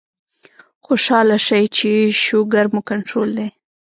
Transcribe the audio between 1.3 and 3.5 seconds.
شئ چې شوګر مو کنټرول دے